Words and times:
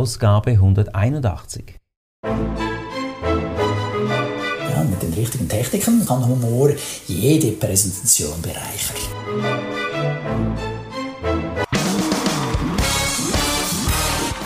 Ausgabe 0.00 0.52
181. 0.52 1.76
Ja, 2.24 2.30
mit 4.88 5.02
den 5.02 5.12
richtigen 5.12 5.46
Techniken 5.46 6.06
kann 6.06 6.26
Humor 6.26 6.70
jede 7.06 7.52
Präsentation 7.52 8.40
bereichern. 8.40 8.96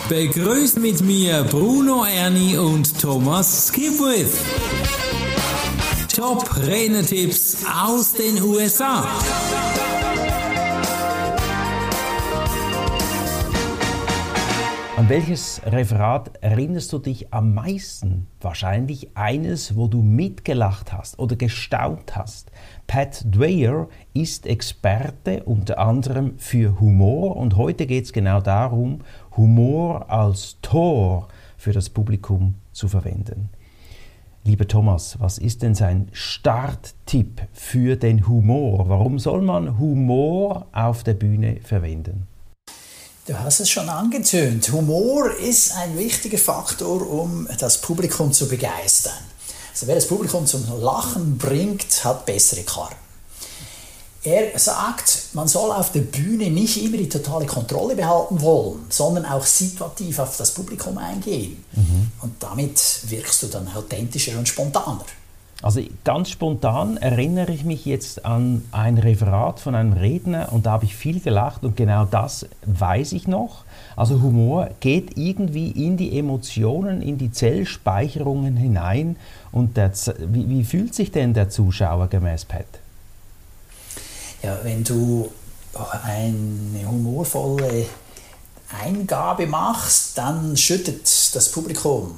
Begrüßt 0.09 0.79
mit 0.79 0.99
mir 0.99 1.45
Bruno 1.45 2.03
Erni 2.03 2.57
und 2.57 2.99
Thomas 2.99 3.67
Skipwith. 3.67 4.37
Top 6.13 6.53
Renetipps 6.67 7.59
aus 7.81 8.11
den 8.11 8.43
USA. 8.43 9.07
An 14.97 15.09
welches 15.09 15.61
Referat 15.65 16.31
erinnerst 16.39 16.93
du 16.93 16.99
dich 16.99 17.33
am 17.33 17.53
meisten? 17.53 18.27
Wahrscheinlich 18.39 19.09
eines, 19.13 19.75
wo 19.75 19.87
du 19.87 20.01
mitgelacht 20.01 20.93
hast 20.93 21.19
oder 21.19 21.35
gestaunt 21.35 22.15
hast. 22.15 22.49
Pat 22.87 23.25
Dwyer 23.25 23.89
ist 24.13 24.45
Experte 24.45 25.43
unter 25.43 25.79
anderem 25.79 26.35
für 26.37 26.79
Humor 26.79 27.35
und 27.35 27.57
heute 27.57 27.87
geht 27.87 28.05
es 28.05 28.13
genau 28.13 28.39
darum, 28.39 28.99
Humor 29.35 30.09
als 30.09 30.59
Tor 30.61 31.27
für 31.57 31.73
das 31.73 31.89
Publikum 31.89 32.55
zu 32.71 32.87
verwenden. 32.87 33.49
Lieber 34.45 34.65
Thomas, 34.65 35.19
was 35.19 35.39
ist 35.39 35.61
denn 35.61 35.75
sein 35.75 36.07
Starttipp 36.13 37.41
für 37.51 37.97
den 37.97 38.29
Humor? 38.29 38.87
Warum 38.87 39.19
soll 39.19 39.41
man 39.41 39.77
Humor 39.77 40.67
auf 40.71 41.03
der 41.03 41.15
Bühne 41.15 41.57
verwenden? 41.61 42.27
Du 43.27 43.33
hast 43.39 43.59
es 43.59 43.71
schon 43.71 43.89
angetönt. 43.89 44.71
Humor 44.71 45.31
ist 45.37 45.73
ein 45.75 45.97
wichtiger 45.97 46.37
Faktor, 46.37 47.09
um 47.09 47.49
das 47.57 47.81
Publikum 47.81 48.31
zu 48.31 48.47
begeistern. 48.47 49.17
Also 49.71 49.87
wer 49.87 49.95
das 49.95 50.07
Publikum 50.07 50.45
zum 50.45 50.63
Lachen 50.79 51.35
bringt, 51.35 52.05
hat 52.05 52.27
bessere 52.27 52.61
Karten. 52.61 52.95
Er 54.21 54.57
sagt, 54.59 55.29
man 55.33 55.47
soll 55.47 55.71
auf 55.71 55.91
der 55.91 56.01
Bühne 56.01 56.51
nicht 56.51 56.77
immer 56.83 56.97
die 56.97 57.09
totale 57.09 57.47
Kontrolle 57.47 57.95
behalten 57.95 58.41
wollen, 58.41 58.85
sondern 58.89 59.25
auch 59.25 59.45
situativ 59.45 60.19
auf 60.19 60.37
das 60.37 60.51
Publikum 60.51 60.99
eingehen. 60.99 61.65
Mhm. 61.71 62.11
Und 62.21 62.43
damit 62.43 63.09
wirkst 63.09 63.41
du 63.41 63.47
dann 63.47 63.67
authentischer 63.75 64.37
und 64.37 64.47
spontaner. 64.47 65.05
Also 65.65 65.81
ganz 66.03 66.29
spontan 66.29 66.97
erinnere 66.97 67.51
ich 67.51 67.63
mich 67.63 67.87
jetzt 67.87 68.23
an 68.23 68.63
ein 68.71 68.99
Referat 68.99 69.59
von 69.59 69.73
einem 69.73 69.93
Redner 69.93 70.53
und 70.53 70.67
da 70.67 70.73
habe 70.73 70.85
ich 70.85 70.95
viel 70.95 71.19
gelacht 71.19 71.63
und 71.63 71.75
genau 71.75 72.05
das 72.05 72.45
weiß 72.67 73.13
ich 73.13 73.27
noch. 73.27 73.63
Also 73.95 74.21
Humor 74.21 74.69
geht 74.79 75.17
irgendwie 75.17 75.71
in 75.71 75.97
die 75.97 76.19
Emotionen, 76.19 77.01
in 77.01 77.17
die 77.17 77.31
Zellspeicherungen 77.31 78.55
hinein 78.55 79.15
und 79.51 79.75
der, 79.75 79.91
wie, 80.19 80.47
wie 80.47 80.63
fühlt 80.63 80.93
sich 80.93 81.11
denn 81.11 81.33
der 81.33 81.49
Zuschauer 81.49 82.09
gemäß 82.09 82.45
Pat? 82.45 82.67
Ja, 84.43 84.59
wenn 84.61 84.83
du 84.83 85.31
eine 86.03 86.87
humorvolle 86.87 87.87
Eingabe 88.83 89.47
machst, 89.47 90.15
dann 90.15 90.55
schüttet 90.55 91.05
das 91.33 91.51
Publikum 91.51 92.17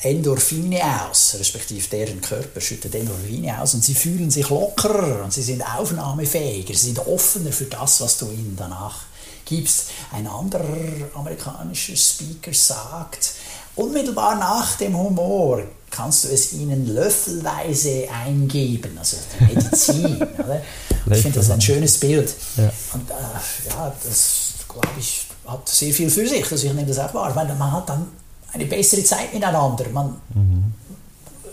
Endorphine 0.00 0.80
aus, 1.08 1.36
respektive 1.38 1.88
deren 1.88 2.20
Körper 2.20 2.60
schüttet 2.60 2.94
Endorphine 2.94 3.60
aus 3.60 3.74
und 3.74 3.84
sie 3.84 3.94
fühlen 3.94 4.30
sich 4.30 4.48
lockerer 4.50 5.24
und 5.24 5.32
sie 5.32 5.42
sind 5.42 5.62
aufnahmefähiger, 5.62 6.74
sie 6.74 6.86
sind 6.86 6.98
offener 7.06 7.52
für 7.52 7.64
das, 7.64 8.00
was 8.00 8.18
du 8.18 8.26
ihnen 8.26 8.54
danach 8.56 9.02
gibst. 9.44 9.90
Ein 10.12 10.26
anderer 10.26 10.66
amerikanischer 11.14 11.96
Speaker 11.96 12.52
sagt, 12.52 13.32
unmittelbar 13.76 14.36
nach 14.36 14.76
dem 14.76 14.96
Humor 14.96 15.62
kannst 15.90 16.24
du 16.24 16.28
es 16.28 16.52
ihnen 16.52 16.92
löffelweise 16.92 18.08
eingeben, 18.10 18.98
also 18.98 19.16
Medizin. 19.40 20.16
oder? 20.38 20.62
Ich 21.10 21.22
finde 21.22 21.38
das 21.38 21.50
ein 21.50 21.60
schönes 21.60 21.98
Bild. 21.98 22.34
Ja. 22.56 22.72
Und 22.92 23.10
äh, 23.10 23.70
ja, 23.70 23.94
das 24.04 24.54
glaube 24.68 24.88
ich 24.98 25.26
hat 25.46 25.68
sehr 25.68 25.92
viel 25.92 26.10
für 26.10 26.26
sich, 26.26 26.50
also 26.50 26.66
ich 26.66 26.72
nehme 26.72 26.86
das 26.86 26.98
auch 26.98 27.12
wahr, 27.14 27.34
weil 27.36 27.46
man 27.54 27.70
hat 27.70 27.88
dann 27.88 28.06
eine 28.54 28.66
bessere 28.66 29.04
Zeit 29.04 29.34
miteinander. 29.34 29.84
Man 29.92 30.16
mhm. 30.34 30.74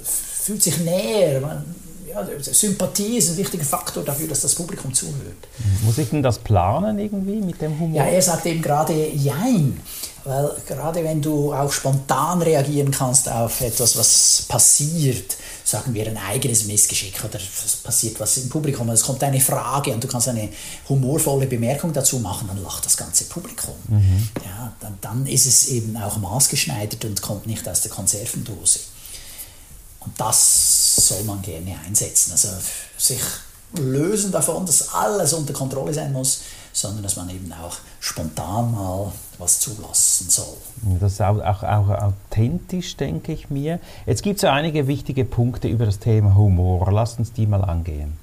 fühlt 0.04 0.64
sich 0.64 0.80
näher. 0.80 1.42
Man, 1.42 1.66
ja, 2.14 2.26
Sympathie 2.40 3.18
ist 3.18 3.32
ein 3.32 3.38
wichtiger 3.38 3.64
Faktor 3.64 4.04
dafür, 4.04 4.28
dass 4.28 4.42
das 4.42 4.56
Publikum 4.56 4.94
zuhört. 4.94 5.48
Muss 5.84 5.98
ich 5.98 6.10
denn 6.10 6.24
das 6.24 6.40
planen 6.40 7.00
irgendwie 7.00 7.42
mit 7.42 7.62
dem 7.62 7.80
Humor? 7.80 7.98
Ja, 7.98 8.06
er 8.06 8.22
sagt 8.22 8.46
eben 8.46 8.62
gerade 8.62 8.94
Jein. 9.14 9.80
Weil 10.24 10.52
gerade 10.68 11.04
wenn 11.04 11.22
du 11.22 11.52
auch 11.52 11.72
spontan 11.72 12.42
reagieren 12.44 12.92
kannst 12.92 13.28
auf 13.28 13.60
etwas, 13.62 13.98
was 13.98 14.46
passiert, 14.48 15.36
sagen 15.64 15.96
wir 15.96 16.06
ein 16.06 16.18
eigenes 16.18 16.66
Missgeschick 16.66 17.24
oder 17.24 17.40
es 17.40 17.78
passiert 17.78 18.20
was 18.20 18.38
im 18.38 18.50
Publikum, 18.50 18.88
es 18.90 19.02
kommt 19.02 19.24
eine 19.24 19.40
Frage 19.40 19.92
und 19.92 20.04
du 20.04 20.08
kannst 20.08 20.28
eine 20.28 20.50
humorvolle 20.88 21.48
Bemerkung 21.48 21.92
dazu 21.92 22.20
machen, 22.20 22.48
dann 22.48 22.62
lacht 22.62 22.86
das 22.86 22.98
ganze 22.98 23.24
Publikum. 23.26 23.74
Mhm. 23.88 24.30
Ja, 24.46 24.74
dann, 24.80 24.98
dann 25.02 25.26
ist 25.26 25.48
es 25.48 25.70
eben 25.70 25.98
auch 25.98 26.18
maßgeschneidert 26.18 27.04
und 27.06 27.22
kommt 27.22 27.48
nicht 27.48 27.68
aus 27.68 27.82
der 27.82 27.90
Konservendose. 27.90 28.80
Und 30.02 30.20
das 30.20 30.96
soll 31.08 31.24
man 31.24 31.42
gerne 31.42 31.76
einsetzen. 31.86 32.32
Also 32.32 32.50
sich 32.98 33.22
lösen 33.78 34.32
davon, 34.32 34.66
dass 34.66 34.94
alles 34.94 35.34
unter 35.34 35.54
Kontrolle 35.54 35.94
sein 35.94 36.12
muss, 36.12 36.42
sondern 36.74 37.04
dass 37.04 37.16
man 37.16 37.30
eben 37.30 37.52
auch 37.54 37.78
spontan 38.00 38.72
mal 38.72 39.12
was 39.38 39.60
zulassen 39.60 40.30
soll. 40.30 40.58
Das 41.00 41.14
ist 41.14 41.22
auch, 41.22 41.40
auch, 41.40 41.64
auch 41.64 41.90
authentisch, 41.90 42.98
denke 42.98 43.34
ich 43.34 43.50
mir. 43.50 43.80
Jetzt 44.06 44.24
gibt 44.24 44.38
es 44.38 44.44
ja 44.44 44.54
einige 44.54 44.88
wichtige 44.88 45.26
Punkte 45.26 45.68
über 45.68 45.86
das 45.86 46.00
Thema 46.00 46.36
Humor. 46.36 46.92
Lass 46.92 47.18
uns 47.18 47.34
die 47.34 47.48
mal 47.48 47.64
angehen. 47.64 48.18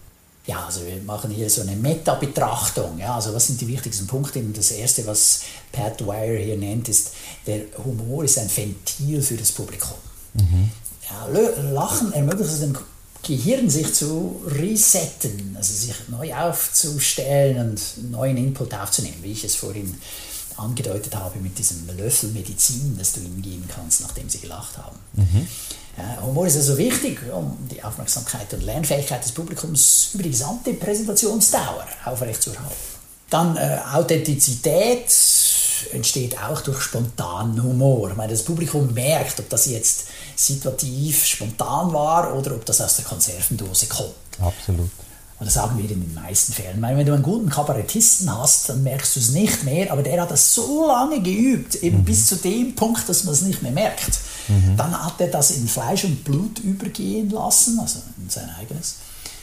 Ja, 0.47 0.65
also 0.65 0.81
wir 0.87 1.03
machen 1.03 1.31
hier 1.31 1.51
so 1.51 1.61
eine 1.61 1.77
Meta-Betrachtung. 1.77 2.99
Ja, 2.99 3.17
also 3.17 3.35
was 3.35 3.49
sind 3.49 3.61
die 3.61 3.69
wichtigsten 3.69 4.07
Punkte? 4.07 4.39
Und 4.39 4.57
das 4.57 4.71
erste, 4.71 5.07
was 5.07 5.43
Pat 5.71 6.01
Dwyer 6.01 6.39
hier 6.39 6.57
nennt, 6.57 6.89
ist, 6.89 7.13
der 7.47 7.65
Humor 7.85 8.25
ist 8.25 8.39
ein 8.39 8.49
Ventil 8.55 9.21
für 9.21 9.37
das 9.37 9.53
Publikum. 9.53 9.99
Mhm. 10.33 10.71
Ja, 11.11 11.27
Lachen 11.73 12.13
ermöglicht 12.13 12.51
es 12.51 12.61
dem 12.61 12.77
Gehirn 13.23 13.69
sich 13.69 13.95
zu 13.95 14.43
resetten, 14.47 15.55
also 15.57 15.73
sich 15.73 15.95
neu 16.09 16.35
aufzustellen 16.35 17.71
und 17.71 18.11
neuen 18.11 18.37
Input 18.37 18.73
aufzunehmen, 18.75 19.19
wie 19.23 19.33
ich 19.33 19.45
es 19.45 19.57
vorhin 19.57 19.95
angedeutet 20.57 21.15
habe 21.15 21.39
mit 21.39 21.59
diesem 21.59 21.87
Löffel 21.97 22.31
Medizin, 22.31 22.97
das 22.99 23.13
du 23.13 23.21
ihnen 23.21 23.43
geben 23.43 23.65
kannst, 23.69 24.01
nachdem 24.01 24.29
sie 24.29 24.39
gelacht 24.39 24.77
haben. 24.77 24.99
Mhm. 25.15 25.47
Ja, 25.97 26.23
Humor 26.23 26.47
ist 26.47 26.57
also 26.57 26.79
wichtig, 26.79 27.21
um 27.33 27.57
die 27.71 27.83
Aufmerksamkeit 27.83 28.53
und 28.55 28.63
Lernfähigkeit 28.63 29.25
des 29.25 29.33
Publikums 29.33 30.11
über 30.15 30.23
die 30.23 30.31
gesamte 30.31 30.75
Präsentationsdauer 30.75 31.87
aufrechtzuerhalten. 32.05 32.77
Dann 33.31 33.57
äh, 33.57 33.79
Authentizität 33.93 35.11
entsteht 35.93 36.39
auch 36.43 36.61
durch 36.61 36.81
spontanen 36.81 37.63
Humor. 37.63 38.11
Ich 38.11 38.17
meine, 38.17 38.33
das 38.33 38.43
Publikum 38.43 38.93
merkt, 38.95 39.39
ob 39.41 39.49
das 39.49 39.67
jetzt 39.67 40.07
situativ 40.37 41.25
spontan 41.25 41.93
war 41.93 42.35
oder 42.35 42.53
ob 42.53 42.65
das 42.65 42.81
aus 42.81 42.97
der 42.97 43.05
Konservendose 43.05 43.87
kommt. 43.87 44.15
Absolut. 44.41 44.91
Und 45.41 45.47
das 45.47 45.55
sagen 45.55 45.79
wir 45.79 45.89
in 45.89 46.01
den 46.01 46.15
meisten 46.15 46.53
Fällen. 46.53 46.81
Meine, 46.81 46.99
wenn 46.99 47.07
du 47.07 47.15
einen 47.15 47.23
guten 47.23 47.49
Kabarettisten 47.49 48.37
hast, 48.37 48.69
dann 48.69 48.83
merkst 48.83 49.15
du 49.15 49.21
es 49.21 49.31
nicht 49.31 49.63
mehr, 49.63 49.93
aber 49.93 50.03
der 50.03 50.21
hat 50.21 50.33
das 50.33 50.53
so 50.53 50.87
lange 50.89 51.23
geübt, 51.23 51.77
eben 51.77 51.99
mhm. 51.99 52.05
bis 52.05 52.27
zu 52.27 52.37
dem 52.37 52.75
Punkt, 52.75 53.09
dass 53.09 53.23
man 53.23 53.35
es 53.35 53.43
nicht 53.43 53.63
mehr 53.63 53.71
merkt. 53.71 54.19
Mhm. 54.49 54.77
Dann 54.77 55.05
hat 55.05 55.21
er 55.21 55.29
das 55.29 55.53
in 55.53 55.69
Fleisch 55.69 56.05
und 56.05 56.25
Blut 56.25 56.59
übergehen 56.59 57.31
lassen, 57.31 57.79
also 57.79 58.01
in 58.21 58.29
sein 58.29 58.51
eigenes. 58.59 58.97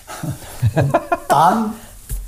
Und 0.75 0.93
dann 1.27 1.73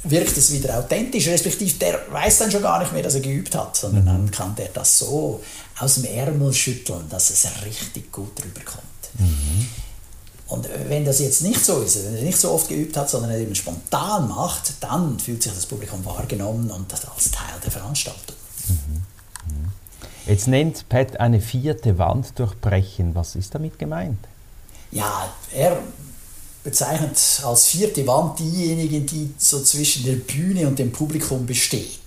wirkt 0.03 0.37
es 0.37 0.51
wieder 0.51 0.77
authentisch, 0.79 1.27
respektive 1.27 1.77
der 1.79 1.99
weiß 2.09 2.39
dann 2.39 2.51
schon 2.51 2.61
gar 2.61 2.79
nicht 2.79 2.93
mehr, 2.93 3.03
dass 3.03 3.15
er 3.15 3.21
geübt 3.21 3.55
hat, 3.55 3.75
sondern 3.75 4.03
mhm. 4.03 4.07
dann 4.07 4.31
kann 4.31 4.55
der 4.55 4.69
das 4.69 4.97
so 4.97 5.43
aus 5.79 5.95
dem 5.95 6.05
Ärmel 6.05 6.53
schütteln, 6.53 7.07
dass 7.09 7.29
es 7.29 7.47
richtig 7.65 8.11
gut 8.11 8.43
rüberkommt. 8.43 8.83
Mhm. 9.19 9.67
Und 10.47 10.69
wenn 10.87 11.03
das 11.03 11.19
jetzt 11.19 11.41
nicht 11.41 11.63
so 11.63 11.81
ist, 11.81 12.05
wenn 12.05 12.15
er 12.15 12.23
nicht 12.23 12.37
so 12.37 12.51
oft 12.51 12.69
geübt 12.69 12.95
hat, 12.95 13.09
sondern 13.09 13.31
er 13.31 13.39
eben 13.39 13.53
spontan 13.53 14.29
macht, 14.29 14.73
dann 14.79 15.19
fühlt 15.19 15.43
sich 15.43 15.53
das 15.53 15.65
Publikum 15.65 16.05
wahrgenommen 16.05 16.71
und 16.71 16.91
das 16.91 17.05
als 17.05 17.31
Teil 17.31 17.59
der 17.63 17.71
Veranstaltung. 17.71 18.35
Mhm. 18.69 19.03
Jetzt 20.25 20.47
nennt 20.47 20.89
Pat 20.89 21.19
eine 21.19 21.39
vierte 21.39 21.97
Wand 21.97 22.37
durchbrechen. 22.37 23.15
Was 23.15 23.35
ist 23.35 23.55
damit 23.55 23.79
gemeint? 23.79 24.19
Ja, 24.91 25.29
er 25.53 25.79
bezeichnet 26.67 27.17
als 27.45 27.67
vierte 27.67 28.05
Wand 28.07 28.39
diejenigen, 28.39 29.05
die 29.05 29.33
so 29.37 29.63
zwischen 29.63 30.03
der 30.03 30.17
Bühne 30.17 30.67
und 30.67 30.77
dem 30.77 30.91
Publikum 30.91 31.45
besteht. 31.45 32.01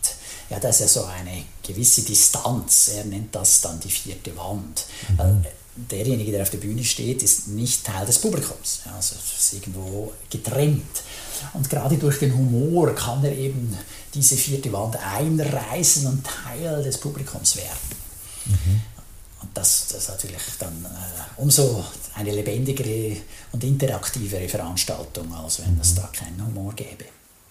Ja, 0.51 0.61
das 0.61 0.77
ist 0.77 0.81
ja 0.95 1.01
so 1.01 1.09
eine 1.09 1.45
gewisse 1.67 2.03
Distanz. 2.03 2.91
Er 2.95 3.05
nennt 3.07 3.35
das 3.35 3.63
dann 3.63 3.81
die 3.81 3.89
vierte 3.89 4.37
Wand. 4.37 4.85
Mhm. 5.17 5.47
derjenige, 5.91 6.31
der 6.33 6.43
auf 6.43 6.51
der 6.51 6.59
Bühne 6.59 6.85
steht, 6.85 7.23
ist 7.23 7.49
nicht 7.49 7.87
Teil 7.87 8.05
des 8.05 8.19
Publikums. 8.19 8.81
Ja, 8.85 8.97
also 8.97 9.15
ist 9.15 9.55
irgendwo 9.55 10.13
getrennt. 10.29 11.05
Und 11.55 11.71
gerade 11.71 11.97
durch 11.97 12.19
den 12.19 12.37
Humor 12.37 12.95
kann 12.95 13.25
er 13.25 13.33
eben 13.33 13.75
diese 14.13 14.37
vierte 14.37 14.71
Wand 14.75 14.95
einreißen 15.03 16.07
und 16.07 16.23
Teil 16.23 16.83
des 16.83 16.99
Publikums 16.99 17.57
werden. 17.57 17.97
Und 19.43 19.49
das, 19.55 19.87
das 19.89 20.03
ist 20.03 20.09
natürlich 20.09 20.43
dann 20.59 20.85
äh, 20.85 21.41
umso 21.41 21.85
eine 22.15 22.31
lebendigere 22.31 23.17
und 23.53 23.65
interaktivere 23.65 24.49
Veranstaltung, 24.49 25.33
als 25.35 25.61
wenn 25.63 25.79
es 25.81 25.95
da 25.95 26.09
keinen 26.13 26.45
Humor 26.47 26.75
gäbe. 26.75 27.05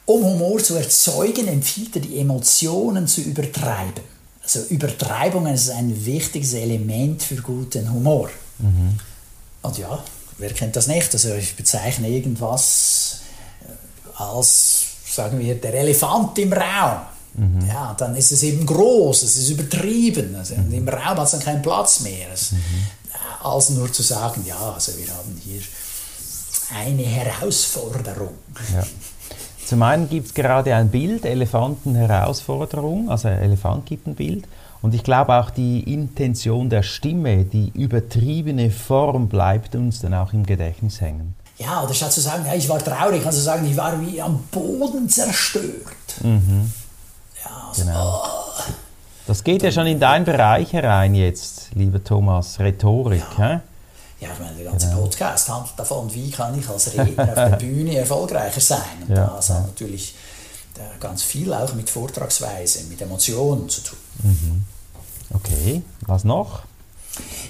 Um 0.06 0.24
Humor 0.24 0.60
zu 0.64 0.76
erzeugen, 0.76 1.48
empfiehlt 1.48 1.96
er, 1.96 2.02
die 2.02 2.20
Emotionen 2.20 3.08
zu 3.08 3.22
übertreiben. 3.22 4.04
Also 4.42 4.62
Übertreibung 4.70 5.46
ist 5.48 5.70
ein 5.70 6.06
wichtiges 6.06 6.54
Element 6.54 7.22
für 7.22 7.36
guten 7.36 7.92
Humor. 7.92 8.30
Und 9.62 9.78
ja, 9.78 10.04
wer 10.38 10.54
kennt 10.54 10.76
das 10.76 10.88
nicht? 10.88 11.14
Also 11.14 11.34
ich 11.36 11.56
bezeichne 11.56 12.10
irgendwas 12.10 13.20
äh, 13.62 14.22
als, 14.22 14.86
sagen 15.08 15.40
wir, 15.40 15.56
der 15.56 15.74
Elefant 15.76 16.38
im 16.40 16.54
Raum. 16.54 17.02
Mhm. 17.36 17.68
Ja, 17.68 17.96
dann 17.98 18.16
ist 18.16 18.32
es 18.32 18.44
eben 18.44 18.66
groß, 18.66 19.24
es 19.24 19.38
ist 19.38 19.50
übertrieben. 19.50 20.36
Also 20.36 20.56
mhm. 20.56 20.74
Im 20.74 20.90
Raum 20.90 21.18
hat 21.18 21.26
es 21.26 21.32
dann 21.32 21.40
keinen 21.42 21.62
Platz 21.62 22.02
mehr. 22.02 22.30
Also, 22.32 22.56
mhm. 22.56 22.62
Als 23.42 23.70
nur 23.70 23.92
zu 23.92 24.04
sagen, 24.04 24.44
ja, 24.46 24.74
also 24.74 24.92
wir 24.98 25.08
haben 25.14 25.40
hier 25.42 25.62
eine 26.76 27.04
Herausforderung. 27.04 28.34
Ja. 28.74 28.84
Zum 29.66 29.82
einen 29.84 30.10
gibt 30.10 30.28
es 30.28 30.34
gerade 30.34 30.76
ein 30.76 30.90
Bild, 30.90 31.26
Elefantenherausforderung, 31.26 33.10
also 33.10 33.28
ein 33.28 33.40
Elefant 33.40 33.86
gibt 33.86 34.08
ein 34.08 34.16
Bild. 34.16 34.46
Und 34.82 34.96
ich 34.96 35.04
glaube 35.04 35.36
auch 35.36 35.50
die 35.50 35.94
Intention 35.94 36.70
der 36.70 36.84
Stimme, 36.84 37.44
die 37.44 37.72
übertriebene 37.76 38.72
Form 38.72 39.28
bleibt 39.28 39.76
uns 39.76 40.00
dann 40.02 40.14
auch 40.14 40.34
im 40.34 40.46
Gedächtnis 40.46 41.02
hängen. 41.02 41.36
Ja, 41.58 41.84
oder 41.84 41.94
statt 41.94 42.14
zu 42.14 42.22
sagen, 42.22 42.46
ja, 42.46 42.56
ich 42.56 42.70
war 42.70 42.80
traurig, 42.80 43.22
kannst 43.22 43.38
du 43.38 43.44
sagen, 43.44 43.66
ich 43.70 43.76
war 43.76 44.00
wie 44.02 44.22
am 44.22 44.42
Boden 44.52 45.10
zerstört. 45.10 46.24
Mhm. 46.24 46.72
Also, 47.70 47.84
genau. 47.84 48.24
Oh. 48.24 48.62
Das 49.28 49.44
geht 49.44 49.62
ja 49.62 49.72
schon 49.72 49.88
in 49.88 50.00
deinen 50.00 50.26
Bereich 50.26 50.74
herein 50.74 51.14
jetzt, 51.14 51.70
lieber 51.76 52.04
Thomas, 52.04 52.60
Rhetorik. 52.60 53.24
Ja. 53.38 53.62
Ja, 54.20 54.28
ich 54.34 54.40
meine, 54.40 54.58
der 54.58 54.72
ganze 54.72 54.88
genau. 54.88 55.04
Podcast 55.04 55.48
handelt 55.48 55.80
davon, 55.80 56.14
wie 56.14 56.30
kann 56.30 56.58
ich 56.60 56.68
als 56.68 56.94
Redner 56.94 57.24
auf 57.24 57.34
der 57.36 57.56
Bühne 57.60 57.96
erfolgreicher 57.96 58.60
sein. 58.60 59.04
Und 59.08 59.16
ja. 59.16 59.28
das 59.28 59.50
hat 59.50 59.68
natürlich 59.68 60.14
ganz 61.00 61.24
viel 61.24 61.54
auch 61.54 61.74
mit 61.74 61.90
Vortragsweise, 61.90 62.84
mit 62.86 63.02
Emotionen 63.02 63.70
zu 63.70 63.82
tun. 63.82 63.98
Mhm. 64.24 64.66
Okay, 65.34 65.84
was 66.02 66.24
noch? 66.24 66.64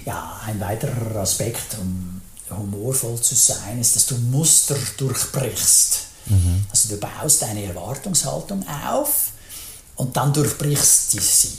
Ja, 0.04 0.40
ein 0.46 0.60
weiterer 0.60 1.16
Aspekt, 1.16 1.76
um 1.80 2.20
humorvoll 2.50 3.20
zu 3.20 3.34
sein, 3.34 3.80
ist, 3.80 3.96
dass 3.96 4.06
du 4.06 4.16
Muster 4.16 4.76
durchbrichst. 4.96 6.06
Mhm. 6.26 6.66
Also 6.70 6.94
du 6.94 7.00
baust 7.00 7.42
eine 7.44 7.64
Erwartungshaltung 7.64 8.64
auf 8.68 9.30
und 10.00 10.16
dann 10.16 10.32
durchbrichst 10.32 11.12
du 11.12 11.20
sie. 11.20 11.52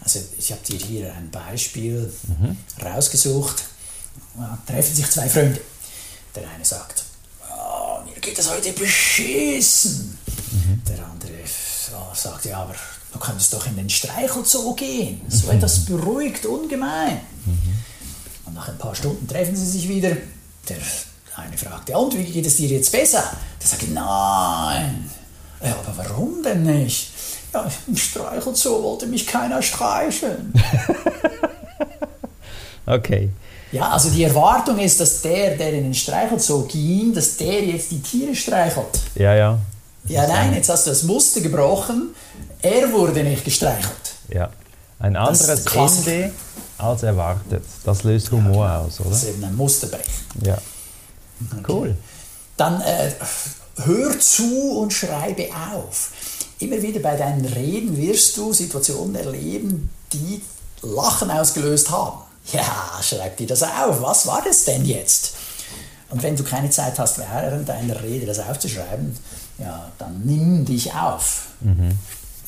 Also 0.00 0.20
ich 0.38 0.50
habe 0.50 0.62
dir 0.64 0.78
hier 0.78 1.14
ein 1.14 1.30
Beispiel 1.30 2.10
mhm. 2.26 2.56
rausgesucht. 2.82 3.64
Da 4.34 4.58
treffen 4.66 4.94
sich 4.94 5.10
zwei 5.10 5.28
Freunde. 5.28 5.60
Der 6.34 6.48
eine 6.48 6.64
sagt, 6.64 7.04
oh, 7.42 8.02
mir 8.06 8.18
geht 8.20 8.38
es 8.38 8.50
heute 8.50 8.72
beschissen. 8.72 10.18
Mhm. 10.52 10.82
Der 10.88 11.04
andere 11.04 11.32
sagt, 12.14 12.46
ja, 12.46 12.62
aber 12.62 12.74
du 13.12 13.18
könntest 13.18 13.52
doch 13.52 13.66
in 13.66 13.76
den 13.76 13.90
Streichelzoo 13.90 14.74
gehen. 14.74 15.20
So 15.28 15.48
mhm. 15.48 15.58
etwas 15.58 15.84
beruhigt 15.84 16.46
ungemein. 16.46 17.20
Mhm. 17.44 17.74
Und 18.46 18.54
nach 18.54 18.68
ein 18.68 18.78
paar 18.78 18.94
Stunden 18.94 19.28
treffen 19.28 19.54
sie 19.54 19.66
sich 19.66 19.86
wieder. 19.86 20.16
Der 20.68 20.78
eine 21.36 21.58
fragt, 21.58 21.90
ja, 21.90 21.98
und 21.98 22.16
wie 22.16 22.24
geht 22.24 22.46
es 22.46 22.56
dir 22.56 22.68
jetzt 22.68 22.90
besser? 22.90 23.36
Der 23.60 23.68
sagt, 23.68 23.90
nein. 23.90 25.10
Ja, 25.62 25.76
aber 25.78 25.96
warum 25.96 26.42
denn 26.42 26.62
nicht? 26.62 27.10
Ja, 27.54 27.70
im 27.86 27.96
Streichelzoo 27.96 28.82
wollte 28.82 29.06
mich 29.06 29.26
keiner 29.26 29.62
streicheln. 29.62 30.52
okay. 32.86 33.30
Ja, 33.70 33.90
also 33.90 34.10
die 34.10 34.24
Erwartung 34.24 34.78
ist, 34.78 34.98
dass 35.00 35.22
der, 35.22 35.56
der 35.56 35.72
in 35.72 35.84
den 35.84 35.94
Streichelzoo 35.94 36.64
ging, 36.66 37.14
dass 37.14 37.36
der 37.36 37.64
jetzt 37.64 37.92
die 37.92 38.02
Tiere 38.02 38.34
streichelt. 38.34 39.00
Ja, 39.14 39.34
ja. 39.34 39.58
Ja, 40.06 40.26
nein, 40.26 40.52
jetzt 40.54 40.68
hast 40.68 40.86
du 40.86 40.90
das 40.90 41.04
Muster 41.04 41.40
gebrochen. 41.40 42.14
Er 42.60 42.92
wurde 42.92 43.22
nicht 43.22 43.44
gestreichelt. 43.44 44.14
Ja. 44.28 44.50
Ein 44.98 45.16
anderes 45.16 45.64
Ende 45.66 46.32
als 46.78 47.02
erwartet. 47.02 47.64
Das 47.84 48.02
löst 48.02 48.30
Humor 48.32 48.66
ja, 48.66 48.80
aus, 48.80 49.00
oder? 49.00 49.10
Das 49.10 49.22
ist 49.22 49.28
eben 49.28 49.44
ein 49.44 49.54
Musterbrechen. 49.54 50.12
Ja. 50.42 50.58
Okay. 51.52 51.64
Cool. 51.68 51.96
Dann 52.56 52.80
äh, 52.80 53.12
hör 53.84 54.18
zu 54.18 54.78
und 54.80 54.92
schreibe 54.92 55.48
auf. 55.72 56.10
Immer 56.58 56.80
wieder 56.82 57.00
bei 57.00 57.16
deinen 57.16 57.44
Reden 57.44 57.96
wirst 57.96 58.36
du 58.36 58.52
Situationen 58.52 59.16
erleben, 59.16 59.90
die 60.12 60.40
Lachen 60.82 61.30
ausgelöst 61.30 61.90
haben. 61.90 62.20
Ja, 62.52 63.00
schreib 63.02 63.36
dir 63.36 63.46
das 63.46 63.62
auf. 63.62 64.02
Was 64.02 64.26
war 64.26 64.42
das 64.44 64.64
denn 64.64 64.84
jetzt? 64.84 65.34
Und 66.10 66.22
wenn 66.22 66.36
du 66.36 66.44
keine 66.44 66.70
Zeit 66.70 66.98
hast, 66.98 67.18
während 67.18 67.68
deiner 67.68 68.02
Rede 68.02 68.26
das 68.26 68.38
aufzuschreiben, 68.38 69.16
ja, 69.58 69.90
dann 69.98 70.22
nimm 70.24 70.64
dich 70.64 70.92
auf. 70.94 71.46
Mhm. 71.60 71.98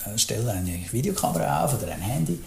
Äh, 0.04 0.16
stell 0.16 0.48
eine 0.48 0.80
Videokamera 0.90 1.64
auf 1.64 1.74
oder 1.74 1.92
ein 1.92 2.00
Handy, 2.00 2.38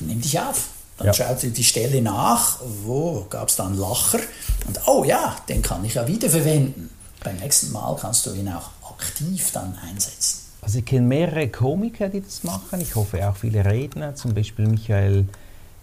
nimm 0.00 0.20
dich 0.20 0.38
auf. 0.38 0.68
Dann 0.98 1.08
ja. 1.08 1.12
schaut 1.12 1.42
dir 1.42 1.50
die 1.50 1.64
Stelle 1.64 2.00
nach, 2.00 2.58
wo 2.84 3.26
gab 3.28 3.48
es 3.48 3.56
dann 3.56 3.76
Lacher 3.76 4.20
und 4.66 4.80
oh 4.86 5.04
ja, 5.04 5.36
den 5.48 5.62
kann 5.62 5.84
ich 5.84 5.94
ja 5.94 6.06
wiederverwenden. 6.06 6.90
Beim 7.22 7.36
nächsten 7.36 7.72
Mal 7.72 7.96
kannst 8.00 8.24
du 8.26 8.32
ihn 8.32 8.48
auch 8.48 8.70
aktiv 8.92 9.50
dann 9.52 9.78
einsetzen. 9.78 10.45
Also 10.66 10.80
ich 10.80 10.84
kenne 10.84 11.06
mehrere 11.06 11.46
Komiker, 11.46 12.08
die 12.08 12.20
das 12.20 12.42
machen. 12.42 12.80
Ich 12.80 12.96
hoffe 12.96 13.28
auch 13.28 13.36
viele 13.36 13.64
Redner, 13.64 14.16
zum 14.16 14.34
Beispiel 14.34 14.66
Michael 14.66 15.26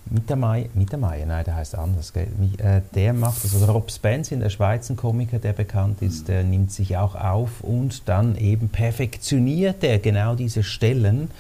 Mittermeier, 0.10 0.66
Mittermeier, 0.74 1.26
nein, 1.26 1.46
der 1.46 1.56
heißt 1.56 1.76
anders. 1.76 2.12
Gell? 2.12 2.28
Äh, 2.58 2.82
der 2.94 3.14
macht 3.14 3.46
das, 3.46 3.54
also 3.54 3.72
Rob 3.72 3.90
Spence 3.90 4.34
in 4.34 4.42
der 4.42 4.50
Schweiz, 4.50 4.90
ein 4.90 4.98
Komiker, 4.98 5.40
der 5.40 5.54
bekannt 5.54 6.02
ist, 6.02 6.28
der 6.28 6.44
nimmt 6.44 6.74
sich 6.74 6.98
auch 6.98 7.16
auf 7.16 7.62
und 7.62 8.10
dann 8.10 8.36
eben 8.36 8.68
perfektioniert 8.68 9.86
er 9.86 10.00
genau 10.00 10.36
diese 10.36 10.64
Stellen 10.64 11.32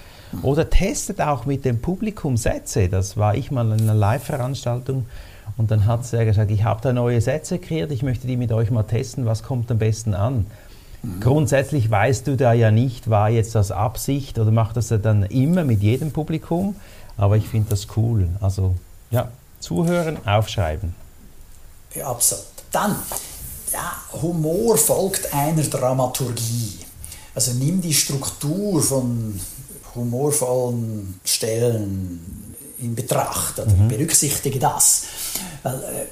oder 0.42 0.70
testet 0.70 1.20
auch 1.20 1.46
mit 1.46 1.66
dem 1.66 1.82
Publikum 1.82 2.38
Sätze. 2.38 2.88
Das 2.88 3.18
war 3.18 3.36
ich 3.36 3.52
mal 3.52 3.66
in 3.74 3.82
einer 3.82 3.94
Live-Veranstaltung 3.94 5.06
und 5.58 5.70
dann 5.70 5.86
hat 5.86 6.12
er 6.14 6.24
gesagt, 6.24 6.50
ich 6.50 6.64
habe 6.64 6.80
da 6.82 6.94
neue 6.94 7.20
Sätze 7.20 7.60
kreiert, 7.60 7.92
ich 7.92 8.04
möchte 8.04 8.26
die 8.26 8.38
mit 8.38 8.54
euch 8.54 8.72
mal 8.72 8.84
testen, 8.84 9.26
was 9.26 9.44
kommt 9.44 9.70
am 9.70 9.80
besten 9.80 10.14
an? 10.14 10.46
Mhm. 11.04 11.20
Grundsätzlich 11.20 11.92
weißt 11.92 12.28
du 12.28 12.38
da 12.38 12.54
ja 12.54 12.72
nicht, 12.72 13.10
war 13.10 13.30
jetzt 13.30 13.56
das 13.56 13.72
Absicht 13.72 14.40
oder 14.40 14.52
macht 14.52 14.78
das 14.78 14.90
er 14.90 15.00
dann 15.00 15.24
immer 15.24 15.64
mit 15.64 15.82
jedem 15.82 16.12
Publikum, 16.12 16.76
aber 17.18 17.38
ich 17.38 17.48
finde 17.48 17.70
das 17.70 17.88
cool. 17.96 18.30
Also 18.42 18.76
ja, 19.12 19.30
zuhören, 19.60 20.18
aufschreiben. 20.26 20.96
Ja, 21.94 22.08
absolut. 22.08 22.46
Dann, 22.72 22.96
ja, 23.72 23.92
Humor 24.22 24.78
folgt 24.78 25.34
einer 25.34 25.62
Dramaturgie. 25.64 26.80
Also 27.36 27.52
nimm 27.54 27.82
die 27.82 27.94
Struktur 27.94 28.82
von 28.82 29.40
humorvollen 29.96 31.20
Stellen 31.24 32.56
in 32.80 32.96
Betracht 32.96 33.60
oder 33.60 33.72
mhm. 33.72 33.90
berücksichtige 33.90 34.60
das. 34.60 35.04
Weil, 35.62 35.76
äh, 35.76 36.06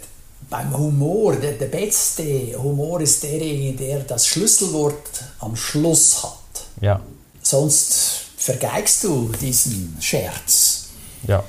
beim 0.51 0.77
Humor, 0.77 1.37
der, 1.37 1.53
der 1.53 1.67
beste 1.67 2.61
Humor 2.61 2.99
ist 2.99 3.23
derjenige, 3.23 3.77
der 3.77 3.99
das 4.01 4.27
Schlüsselwort 4.27 5.23
am 5.39 5.55
Schluss 5.55 6.21
hat. 6.21 6.67
Ja. 6.81 7.01
Sonst 7.41 8.25
vergeigst 8.37 9.05
du 9.05 9.31
diesen 9.41 9.97
Scherz. 10.01 10.89
Ja. 11.25 11.43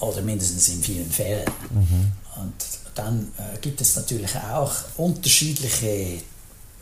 Oder 0.00 0.22
mindestens 0.22 0.68
in 0.68 0.82
vielen 0.82 1.10
Fällen. 1.10 1.48
Mhm. 1.70 2.12
Und 2.42 2.54
dann 2.96 3.32
äh, 3.38 3.58
gibt 3.60 3.80
es 3.80 3.94
natürlich 3.94 4.34
auch 4.36 4.72
unterschiedliche 4.96 6.18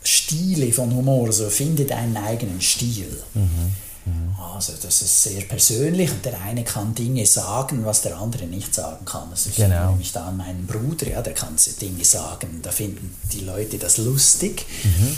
Stile 0.03 0.73
von 0.73 0.93
Humor. 0.95 1.27
Also 1.27 1.49
finde 1.49 1.85
deinen 1.85 2.17
eigenen 2.17 2.59
Stil. 2.59 3.21
Mhm. 3.35 3.71
Also 4.53 4.73
das 4.81 5.01
ist 5.01 5.23
sehr 5.23 5.41
persönlich 5.41 6.11
und 6.11 6.23
der 6.23 6.39
eine 6.41 6.63
kann 6.63 6.93
Dinge 6.93 7.25
sagen, 7.25 7.85
was 7.85 8.03
der 8.03 8.17
andere 8.17 8.45
nicht 8.45 8.73
sagen 8.73 9.03
kann. 9.05 9.29
Also 9.31 9.49
ich 9.49 9.55
genau. 9.55 9.75
erinnere 9.75 9.95
mich 9.95 10.11
da 10.11 10.27
an 10.27 10.37
meinen 10.37 10.67
Bruder, 10.67 11.09
ja, 11.09 11.21
der 11.21 11.33
kann 11.33 11.55
Dinge 11.81 12.05
sagen, 12.05 12.59
da 12.61 12.71
finden 12.71 13.15
die 13.33 13.41
Leute 13.41 13.77
das 13.77 13.97
lustig. 13.97 14.65
Mhm. 14.83 15.17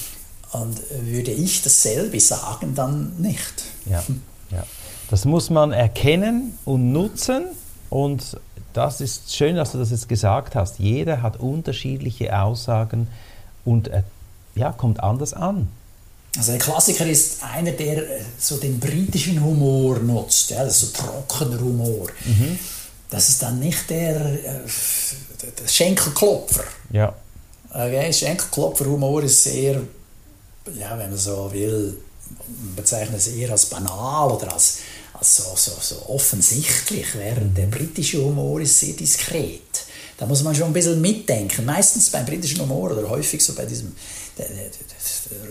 Und 0.54 0.80
würde 1.02 1.32
ich 1.32 1.62
dasselbe 1.62 2.20
sagen, 2.20 2.74
dann 2.74 3.16
nicht. 3.18 3.64
Ja, 3.86 4.04
ja. 4.50 4.64
Das 5.10 5.26
muss 5.26 5.50
man 5.50 5.72
erkennen 5.72 6.58
und 6.66 6.92
nutzen 6.94 7.46
und 7.90 8.38
das 8.74 9.02
ist 9.02 9.36
schön, 9.36 9.56
dass 9.56 9.74
du 9.74 9.78
das 9.78 9.92
jetzt 9.92 10.08
gesagt 10.08 10.56
hast. 10.56 10.80
Jeder 10.80 11.22
hat 11.22 11.38
unterschiedliche 11.38 12.40
Aussagen 12.40 13.08
und 13.66 13.88
er 13.90 14.04
ja, 14.56 14.72
kommt 14.72 15.02
anders 15.02 15.34
an. 15.34 15.68
Also 16.36 16.52
ein 16.52 16.60
Klassiker 16.60 17.06
ist 17.06 17.44
einer, 17.44 17.72
der 17.72 17.98
äh, 17.98 18.22
so 18.38 18.58
den 18.58 18.80
britischen 18.80 19.44
Humor 19.44 20.00
nutzt, 20.00 20.52
ja, 20.52 20.64
das 20.64 20.84
ist 20.84 20.98
so 20.98 21.04
trockener 21.04 21.60
Humor. 21.60 22.08
Mhm. 22.26 22.60
Das 23.10 23.30
ist 23.30 23.42
dann 23.42 23.60
nicht 23.60 23.90
der, 23.90 24.16
äh, 24.16 24.60
der 25.60 25.68
Schenkelklopfer. 25.68 26.66
Ja. 26.92 27.16
Okay, 27.70 28.12
Schenkelklopfer-Humor 28.12 29.24
ist 29.24 29.44
sehr, 29.44 29.82
ja, 30.80 30.98
wenn 30.98 31.10
man 31.10 31.18
so 31.18 31.52
will, 31.52 31.98
man 32.30 32.76
bezeichnet 32.76 33.20
es 33.20 33.28
eher 33.28 33.52
als 33.52 33.66
banal 33.66 34.32
oder 34.32 34.54
als, 34.54 34.80
also 35.14 35.44
so, 35.56 35.72
so 35.80 36.10
offensichtlich, 36.10 37.08
während 37.16 37.58
der 37.58 37.68
britische 37.68 38.24
Humor 38.24 38.62
ist 38.62 38.80
sehr 38.80 38.94
diskret. 38.94 39.62
Da 40.18 40.26
muss 40.26 40.44
man 40.44 40.56
schon 40.56 40.68
ein 40.68 40.74
bisschen 40.74 41.00
mitdenken. 41.00 41.64
Meistens 41.66 42.10
beim 42.10 42.26
britischen 42.26 42.60
Humor 42.60 42.92
oder 42.92 43.08
häufig 43.08 43.44
so 43.44 43.54
bei 43.54 43.66
diesem 43.66 43.96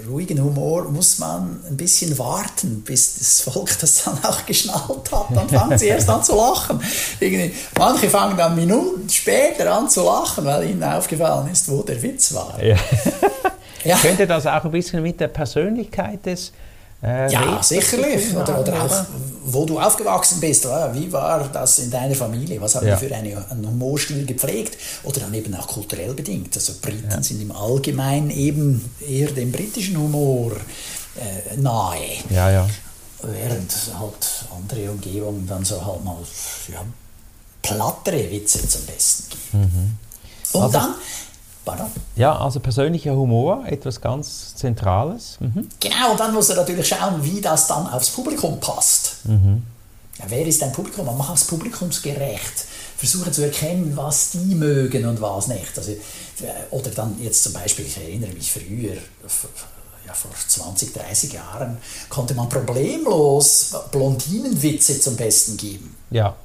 ruhigen 0.09 0.43
Humor 0.43 0.85
muss 0.85 1.19
man 1.19 1.61
ein 1.69 1.77
bisschen 1.77 2.17
warten, 2.19 2.83
bis 2.83 3.19
das 3.19 3.41
Volk 3.41 3.79
das 3.81 4.05
dann 4.05 4.23
auch 4.25 4.47
geschnallt 4.47 5.11
hat. 5.13 5.27
Dann 5.35 5.49
fangen 5.49 5.79
sie 5.79 5.87
erst 5.87 6.09
an 6.09 6.23
zu 6.23 6.37
lachen. 6.37 6.81
Irgendwie, 7.21 7.53
manche 7.79 8.09
fangen 8.09 8.37
dann 8.37 8.55
Minuten 8.55 9.09
später 9.09 9.73
an 9.73 9.89
zu 9.89 10.05
lachen, 10.05 10.45
weil 10.45 10.71
ihnen 10.71 10.83
aufgefallen 10.83 11.51
ist, 11.51 11.69
wo 11.69 11.83
der 11.83 12.01
Witz 12.03 12.33
war. 12.35 12.63
Ja. 12.63 12.77
ja. 13.85 13.97
Könnte 13.99 14.27
das 14.27 14.47
auch 14.47 14.65
ein 14.65 14.71
bisschen 14.71 15.03
mit 15.03 15.21
der 15.21 15.29
Persönlichkeit 15.29 16.25
des 16.27 16.53
äh, 17.07 17.33
ja, 17.33 17.63
sicherlich. 17.63 18.35
Oder, 18.35 18.61
oder 18.61 18.83
auch, 18.85 19.05
wo 19.45 19.65
du 19.65 19.79
aufgewachsen 19.79 20.41
bist. 20.41 20.65
Wie 20.65 21.13
war 21.13 21.49
das 21.49 21.79
in 21.79 21.91
deiner 21.91 22.17
Familie? 22.17 22.61
Was 22.61 22.75
haben 22.75 22.87
ja. 22.87 22.97
die 22.97 23.07
für 23.07 23.15
eine, 23.15 23.49
einen 23.49 23.67
Humorstil 23.69 24.27
gepflegt? 24.27 24.77
Oder 25.05 25.21
dann 25.21 25.35
eben 25.35 25.55
auch 25.55 25.69
kulturell 25.69 26.15
bedingt. 26.15 26.57
Also 26.57 26.75
Briten 26.83 27.09
ja. 27.09 27.23
sind 27.23 27.41
im 27.41 27.53
Allgemeinen 27.53 28.31
eben 28.31 28.91
eher 29.07 29.31
dem 29.31 29.53
britischen 29.53 29.97
Humor 29.97 30.53
äh, 31.17 31.57
nahe. 31.57 32.19
Ja, 32.31 32.51
ja. 32.51 32.67
Während 33.23 33.73
halt 33.99 34.45
andere 34.55 34.91
Umgebungen 34.91 35.47
dann 35.47 35.65
so 35.65 35.85
halt 35.85 36.05
mal 36.05 36.17
ja, 36.73 36.85
plattere 37.63 38.31
Witze 38.31 38.69
zum 38.69 38.83
Besten 38.83 39.31
geben. 39.31 39.63
Mhm. 39.63 39.99
Und 40.53 40.63
also, 40.63 40.79
dann 40.79 40.95
Pardon? 41.67 41.91
Ja, 42.15 42.39
also 42.39 42.61
persönlicher 42.61 43.17
Humor, 43.17 43.65
etwas 43.67 44.01
ganz 44.01 44.55
Zentrales. 44.55 45.37
Mhm. 45.41 45.69
Genau, 45.81 46.13
und 46.13 46.21
dann 46.21 46.33
muss 46.33 46.49
er 46.49 46.57
natürlich 46.57 46.87
schauen, 46.87 47.23
wie 47.25 47.41
das 47.41 47.67
dann 47.67 47.89
aufs 47.89 48.11
Publikum 48.11 48.61
passt. 48.61 49.17
Mhm. 49.25 49.65
Ja, 50.21 50.27
wer 50.29 50.47
ist 50.47 50.63
dein 50.63 50.73
Publikum? 50.73 51.07
Man 51.07 51.19
macht 51.19 51.35
es 51.35 51.45
publikumsgerecht. 51.45 52.65
Versuchen 52.97 53.33
zu 53.33 53.43
erkennen, 53.43 53.93
was 53.97 54.31
die 54.31 54.55
mögen 54.55 55.07
und 55.07 55.21
was 55.21 55.49
nicht. 55.49 55.77
Also, 55.77 55.91
äh, 55.91 55.97
oder 56.71 56.89
dann 56.91 57.21
jetzt 57.21 57.43
zum 57.43 57.53
Beispiel, 57.53 57.85
ich 57.85 57.97
erinnere 57.99 58.31
mich 58.31 58.51
früher, 58.53 58.95
ja, 60.07 60.15
vor 60.15 60.31
20, 60.47 60.95
30 60.95 61.33
Jahren, 61.33 61.79
konnte 62.09 62.35
man 62.35 62.49
problemlos 62.49 63.75
Blondinenwitze 63.91 65.01
zum 65.01 65.17
Besten 65.17 65.57
geben. 65.57 65.97
Ja. 66.11 66.37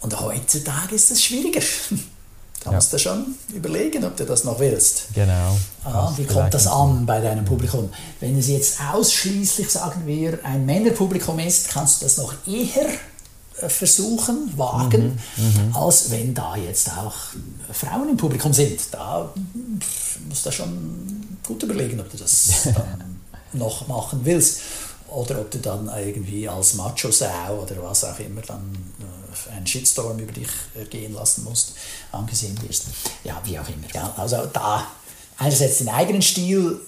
Und 0.00 0.18
heutzutage 0.20 0.94
ist 0.94 1.10
es 1.10 1.24
schwieriger. 1.24 1.60
Da 2.62 2.70
ja. 2.70 2.76
musst 2.76 2.92
du 2.92 2.98
schon 2.98 3.34
überlegen, 3.54 4.04
ob 4.04 4.16
du 4.16 4.26
das 4.26 4.44
noch 4.44 4.58
willst. 4.58 5.14
Genau. 5.14 5.56
Ah, 5.84 6.12
wie 6.16 6.26
kommt 6.26 6.52
das 6.52 6.66
an 6.66 7.06
bei 7.06 7.20
deinem 7.20 7.44
Publikum? 7.44 7.88
Wenn 8.20 8.38
es 8.38 8.48
jetzt 8.48 8.80
ausschließlich, 8.92 9.70
sagen 9.70 10.02
wir, 10.06 10.38
ein 10.44 10.66
Männerpublikum 10.66 11.38
ist, 11.38 11.70
kannst 11.70 12.00
du 12.00 12.04
das 12.04 12.18
noch 12.18 12.34
eher 12.46 12.86
äh, 13.60 13.68
versuchen, 13.68 14.52
wagen, 14.56 15.18
mhm, 15.36 15.44
mhm, 15.44 15.76
als 15.76 16.10
wenn 16.10 16.34
da 16.34 16.54
jetzt 16.56 16.90
auch 16.90 17.14
Frauen 17.72 18.10
im 18.10 18.16
Publikum 18.18 18.52
sind. 18.52 18.78
Da 18.90 19.32
musst 20.28 20.44
du 20.44 20.52
schon 20.52 21.38
gut 21.46 21.62
überlegen, 21.62 21.98
ob 21.98 22.10
du 22.10 22.18
das 22.18 22.68
noch 23.54 23.88
machen 23.88 24.20
willst 24.24 24.60
oder 25.08 25.40
ob 25.40 25.50
du 25.50 25.58
dann 25.58 25.90
irgendwie 25.96 26.48
als 26.48 26.74
Macho-Sau 26.74 27.62
oder 27.62 27.82
was 27.82 28.04
auch 28.04 28.18
immer 28.18 28.42
dann 28.42 28.76
äh, 29.00 29.19
einen 29.54 29.66
Shitstorm 29.66 30.18
über 30.18 30.32
dich 30.32 30.48
ergehen 30.74 31.14
lassen 31.14 31.44
musst, 31.44 31.74
angesehen 32.12 32.56
wirst. 32.66 32.86
Ja, 33.24 33.40
wie 33.44 33.58
auch 33.58 33.68
immer. 33.68 34.18
Also 34.18 34.46
da 34.52 34.86
einerseits 35.38 35.78
den 35.78 35.88
eigenen 35.88 36.22
Stil 36.22 36.80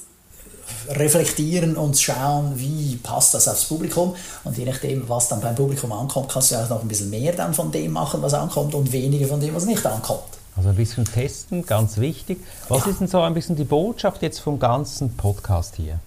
reflektieren 0.88 1.76
und 1.76 1.98
schauen, 1.98 2.52
wie 2.56 2.96
passt 2.96 3.34
das 3.34 3.48
aufs 3.48 3.64
Publikum 3.64 4.14
und 4.44 4.56
je 4.56 4.64
nachdem, 4.64 5.08
was 5.08 5.28
dann 5.28 5.40
beim 5.40 5.54
Publikum 5.54 5.92
ankommt, 5.92 6.30
kannst 6.30 6.50
du 6.50 6.56
auch 6.56 6.68
noch 6.68 6.82
ein 6.82 6.88
bisschen 6.88 7.10
mehr 7.10 7.32
dann 7.32 7.52
von 7.52 7.70
dem 7.70 7.92
machen, 7.92 8.22
was 8.22 8.32
ankommt 8.32 8.74
und 8.74 8.92
weniger 8.92 9.26
von 9.26 9.40
dem, 9.40 9.54
was 9.54 9.66
nicht 9.66 9.84
ankommt. 9.84 10.22
Also 10.56 10.68
ein 10.68 10.76
bisschen 10.76 11.04
testen, 11.04 11.66
ganz 11.66 11.98
wichtig. 11.98 12.38
Was 12.68 12.84
ja. 12.84 12.90
ist 12.90 13.00
denn 13.00 13.08
so 13.08 13.20
ein 13.20 13.34
bisschen 13.34 13.56
die 13.56 13.64
Botschaft 13.64 14.22
jetzt 14.22 14.38
vom 14.38 14.58
ganzen 14.58 15.16
Podcast 15.16 15.76
hier? 15.76 15.98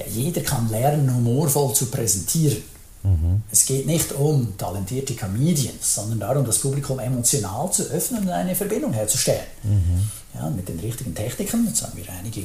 ja, 0.00 0.06
jeder 0.06 0.40
kann 0.40 0.70
lernen, 0.70 1.14
humorvoll 1.14 1.74
zu 1.74 1.86
präsentieren. 1.86 2.62
Mhm. 3.02 3.42
Es 3.50 3.64
geht 3.64 3.86
nicht 3.86 4.12
um 4.12 4.56
talentierte 4.58 5.14
Comedians, 5.14 5.94
sondern 5.94 6.20
darum, 6.20 6.44
das 6.44 6.58
Publikum 6.58 6.98
emotional 6.98 7.70
zu 7.72 7.84
öffnen 7.84 8.24
und 8.24 8.30
eine 8.30 8.54
Verbindung 8.54 8.92
herzustellen. 8.92 9.46
Mhm. 9.62 10.10
Ja, 10.34 10.48
mit 10.50 10.68
den 10.68 10.78
richtigen 10.78 11.14
Techniken, 11.14 11.66
jetzt 11.66 11.82
haben 11.82 11.96
wir 11.96 12.04
einige 12.12 12.42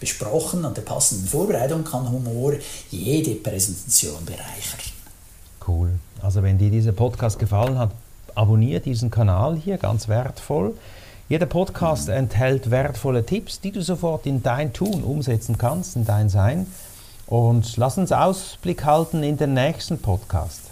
besprochen, 0.00 0.64
und 0.64 0.76
der 0.76 0.82
passenden 0.82 1.28
Vorbereitung 1.28 1.84
kann 1.84 2.10
Humor 2.10 2.54
jede 2.90 3.34
Präsentation 3.36 4.24
bereichern. 4.24 4.80
Cool. 5.66 5.90
Also 6.22 6.42
wenn 6.42 6.58
dir 6.58 6.70
dieser 6.70 6.92
Podcast 6.92 7.38
gefallen 7.38 7.78
hat, 7.78 7.90
abonniere 8.34 8.80
diesen 8.80 9.10
Kanal 9.10 9.56
hier, 9.56 9.78
ganz 9.78 10.08
wertvoll. 10.08 10.74
Jeder 11.28 11.46
Podcast 11.46 12.08
mhm. 12.08 12.14
enthält 12.14 12.70
wertvolle 12.70 13.24
Tipps, 13.24 13.60
die 13.60 13.70
du 13.70 13.82
sofort 13.82 14.24
in 14.26 14.42
dein 14.42 14.72
Tun 14.72 15.04
umsetzen 15.04 15.58
kannst, 15.58 15.94
in 15.94 16.06
dein 16.06 16.30
Sein. 16.30 16.66
Und 17.28 17.76
lass 17.76 17.98
uns 17.98 18.10
Ausblick 18.10 18.84
halten 18.84 19.22
in 19.22 19.36
den 19.36 19.52
nächsten 19.52 19.98
Podcast. 19.98 20.62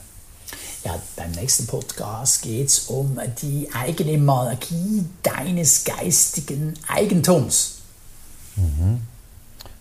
Ja, 0.84 0.94
beim 1.16 1.30
nächsten 1.32 1.66
Podcast 1.66 2.42
geht 2.42 2.68
es 2.68 2.86
um 2.86 3.18
die 3.42 3.68
eigene 3.74 4.16
Magie 4.16 5.04
deines 5.22 5.84
geistigen 5.84 6.74
Eigentums. 6.88 7.78
Mhm. 8.56 9.02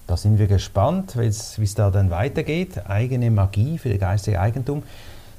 Da 0.06 0.18
sind 0.18 0.38
wir 0.38 0.48
gespannt, 0.48 1.16
wie 1.16 1.28
es 1.28 1.76
da 1.76 1.92
dann 1.92 2.10
weitergeht. 2.10 2.86
Eigene 2.90 3.32
Magie 3.32 3.78
für 3.78 3.90
das 3.90 4.00
geistige 4.00 4.42
Eigentum. 4.42 4.84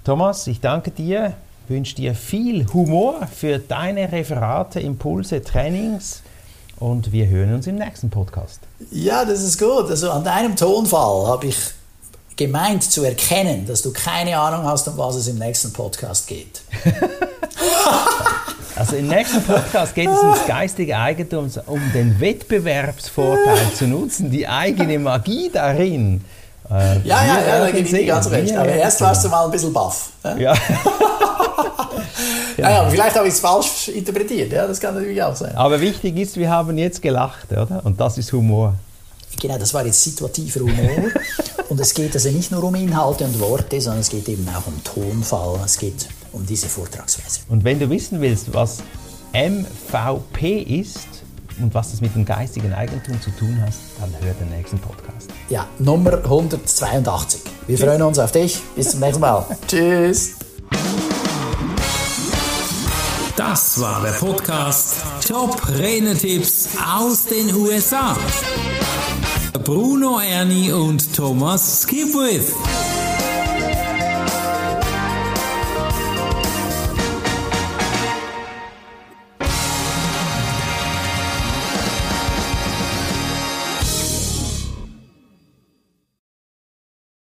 Thomas, 0.04 0.46
ich 0.46 0.60
danke 0.60 0.90
dir, 0.90 1.34
wünsche 1.68 1.96
dir 1.96 2.14
viel 2.14 2.66
Humor 2.72 3.26
für 3.26 3.58
deine 3.58 4.10
Referate, 4.10 4.80
Impulse, 4.80 5.42
Trainings 5.42 6.22
und 6.78 7.12
wir 7.12 7.28
hören 7.28 7.54
uns 7.54 7.66
im 7.66 7.76
nächsten 7.76 8.10
Podcast. 8.10 8.60
Ja, 8.90 9.24
das 9.24 9.42
ist 9.42 9.58
gut. 9.58 9.88
Also 9.90 10.10
an 10.10 10.24
deinem 10.24 10.56
Tonfall 10.56 11.26
habe 11.26 11.46
ich 11.46 11.56
gemeint 12.36 12.84
zu 12.84 13.02
erkennen, 13.02 13.66
dass 13.66 13.82
du 13.82 13.92
keine 13.92 14.38
Ahnung 14.38 14.66
hast, 14.66 14.86
um 14.88 14.98
was 14.98 15.16
es 15.16 15.28
im 15.28 15.38
nächsten 15.38 15.72
Podcast 15.72 16.26
geht. 16.26 16.60
also 18.76 18.96
im 18.96 19.08
nächsten 19.08 19.42
Podcast 19.42 19.94
geht 19.94 20.08
es 20.08 20.18
ums 20.18 20.46
geistige 20.46 20.98
Eigentum, 20.98 21.50
um 21.66 21.80
den 21.94 22.20
Wettbewerbsvorteil 22.20 23.72
zu 23.74 23.86
nutzen, 23.86 24.30
die 24.30 24.46
eigene 24.46 24.98
Magie 24.98 25.50
darin. 25.52 26.22
Äh, 26.70 27.00
ja, 27.06 27.24
ja, 27.24 27.46
ja, 27.46 27.58
da 27.60 27.70
gebe 27.70 27.86
ich 27.86 27.90
dir 27.90 28.06
ganz 28.06 28.30
recht. 28.30 28.54
Aber 28.56 28.68
erst 28.68 29.00
warst 29.00 29.24
du 29.24 29.28
mal 29.28 29.44
ein 29.44 29.50
bisschen 29.50 29.72
baff. 29.72 30.10
Ja. 30.24 30.36
ja. 30.36 30.54
ja. 32.56 32.70
ja 32.70 32.90
vielleicht 32.90 33.16
habe 33.16 33.28
ich 33.28 33.34
es 33.34 33.40
falsch 33.40 33.88
interpretiert, 33.88 34.52
ja, 34.52 34.66
das 34.66 34.80
kann 34.80 34.94
natürlich 34.94 35.22
auch 35.22 35.36
sein. 35.36 35.54
Aber 35.54 35.80
wichtig 35.80 36.16
ist, 36.16 36.36
wir 36.36 36.50
haben 36.50 36.76
jetzt 36.78 37.00
gelacht, 37.02 37.52
oder? 37.52 37.82
Und 37.84 38.00
das 38.00 38.18
ist 38.18 38.32
Humor. 38.32 38.74
Genau, 39.40 39.58
das 39.58 39.72
war 39.74 39.84
jetzt 39.84 40.02
situativer 40.02 40.60
Humor. 40.60 41.10
und 41.68 41.80
es 41.80 41.94
geht 41.94 42.14
also 42.14 42.30
nicht 42.30 42.50
nur 42.50 42.64
um 42.64 42.74
Inhalte 42.74 43.24
und 43.24 43.38
Worte, 43.38 43.80
sondern 43.80 44.00
es 44.00 44.08
geht 44.08 44.28
eben 44.28 44.48
auch 44.48 44.66
um 44.66 44.82
Tonfall, 44.82 45.60
es 45.64 45.78
geht 45.78 46.08
um 46.32 46.44
diese 46.46 46.68
Vortragsweise. 46.68 47.40
Und 47.48 47.64
wenn 47.64 47.78
du 47.78 47.88
wissen 47.90 48.20
willst, 48.20 48.52
was 48.52 48.78
MVP 49.32 50.62
ist 50.62 51.25
und 51.60 51.74
was 51.74 51.90
das 51.90 52.00
mit 52.00 52.14
dem 52.14 52.24
geistigen 52.24 52.72
Eigentum 52.72 53.20
zu 53.20 53.30
tun 53.30 53.60
hat, 53.60 53.72
dann 54.00 54.12
hör 54.20 54.34
den 54.34 54.50
nächsten 54.50 54.78
Podcast. 54.78 55.30
Ja, 55.48 55.66
Nummer 55.78 56.14
182. 56.24 57.40
Wir 57.66 57.76
Tschüss. 57.76 57.86
freuen 57.86 58.02
uns 58.02 58.18
auf 58.18 58.32
dich. 58.32 58.60
Bis 58.74 58.90
zum 58.90 59.00
nächsten 59.00 59.20
Mal. 59.20 59.44
Tschüss. 59.68 60.32
Das 63.36 63.78
war 63.80 64.00
der 64.02 64.12
Podcast 64.12 64.94
Top 65.26 65.68
Renetipps 65.68 66.68
aus 66.98 67.26
den 67.26 67.54
USA. 67.54 68.16
Bruno 69.62 70.20
Ernie 70.20 70.72
und 70.72 71.14
Thomas 71.14 71.82
Skipwith. 71.82 72.54